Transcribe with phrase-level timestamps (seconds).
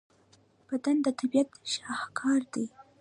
[0.67, 2.65] بدن د طبیعت شاهکار دی.